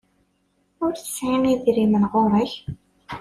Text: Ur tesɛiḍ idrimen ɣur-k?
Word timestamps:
Ur 0.83 0.91
tesɛiḍ 0.93 1.43
idrimen 1.53 2.03
ɣur-k? 2.11 2.51